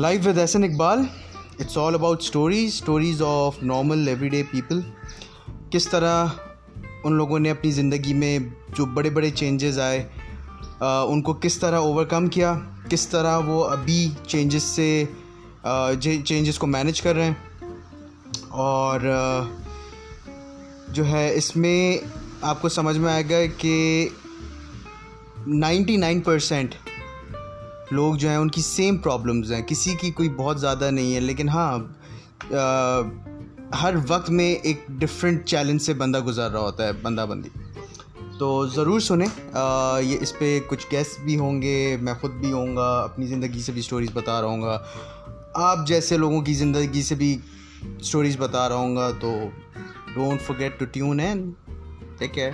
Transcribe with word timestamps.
Life 0.00 0.26
with 0.26 0.38
Ahsan 0.38 0.64
Iqbal 0.64 0.98
it's 1.60 1.78
all 1.78 1.94
about 1.94 2.20
stories 2.20 2.74
stories 2.74 3.22
of 3.22 3.62
normal 3.62 4.08
everyday 4.28 4.42
people 4.50 4.80
کس 5.70 5.88
طرح 5.88 6.26
ان 7.04 7.12
لوگوں 7.12 7.38
نے 7.38 7.50
اپنی 7.50 7.70
زندگی 7.70 8.14
میں 8.14 8.38
جو 8.76 8.84
بڑے 8.84 9.10
بڑے 9.10 9.30
چینجز 9.30 9.78
آئے 9.78 10.08
ان 10.80 11.22
کو 11.22 11.34
کس 11.34 11.58
طرح 11.58 11.78
اوور 11.78 12.04
کم 12.04 12.26
کیا، 12.26 12.58
کس 12.88 13.08
طرح 13.08 13.38
وہ 13.38 13.64
ابھی 13.64 14.08
چینجز 14.26 14.62
سے 14.62 15.04
چینجز 16.24 16.44
جی، 16.44 16.58
کو 16.58 16.66
مینیج 16.66 17.02
کر 17.02 17.14
رہے 17.14 17.24
ہیں۔ 17.24 17.34
اور 18.48 19.00
جو 20.88 21.06
ہے 21.06 21.34
اس 21.34 21.56
میں 21.56 21.98
آپ 22.42 22.62
کو 22.62 22.68
سمجھ 22.68 22.98
میں 22.98 23.12
آئے 23.12 23.24
گا 23.30 23.38
کہ 23.58 24.08
نائنٹی 25.46 25.96
نائن 25.96 26.20
پرسینٹ 26.20 26.74
لوگ 27.90 28.14
جو 28.14 28.28
ہیں 28.28 28.36
ان 28.36 28.50
کی 28.50 28.62
سیم 28.62 28.96
پرابلمز 28.96 29.52
ہیں۔ 29.52 29.62
کسی 29.62 29.94
کی 30.00 30.10
کوئی 30.10 30.28
بہت 30.28 30.60
زیادہ 30.60 30.90
نہیں 30.90 31.14
ہے، 31.14 31.20
لیکن 31.20 31.48
ہاں 31.48 31.78
ہر 33.82 33.94
وقت 34.08 34.30
میں 34.30 34.54
ایک 34.54 34.84
ڈفرینٹ 34.88 35.44
چیلنج 35.44 35.82
سے 35.82 35.92
بندہ 35.94 36.20
گزر 36.20 36.50
رہا 36.50 36.60
ہوتا 36.60 36.86
ہے، 36.86 36.92
بندہ 36.92 37.26
بندی۔ 37.28 37.48
تو 38.38 38.66
ضرور 38.66 39.00
سنیں۔ 39.00 39.26
یہ 40.02 40.16
اس 40.20 40.38
پہ 40.38 40.60
کچھ 40.66 40.86
گیسٹ 40.92 41.20
بھی 41.20 41.38
ہوں 41.38 41.62
گے، 41.62 41.96
میں 42.00 42.14
خود 42.20 42.30
بھی 42.30 42.52
ہوں 42.52 42.76
گا، 42.76 43.00
اپنی 43.00 43.26
زندگی 43.26 43.62
سے 43.62 43.72
بھی 43.72 43.80
اسٹوریز 43.80 44.08
بتا 44.12 44.40
رہا 44.40 44.48
ہوں 44.48 44.62
گا۔ 44.62 44.78
آپ 45.54 45.86
جیسے 45.86 46.16
لوگوں 46.16 46.40
کی 46.40 46.54
زندگی 46.54 47.02
سے 47.02 47.14
بھی 47.14 47.38
اسٹوریز 47.98 48.36
بتا 48.38 48.68
رہا 48.68 48.76
ہوں 48.76 48.96
گا، 48.96 49.10
تو 49.20 49.32
don't 50.14 50.42
forget 50.42 50.78
to 50.78 50.84
tune 50.84 51.20
and 51.20 51.52
take 52.18 52.34
care 52.34 52.50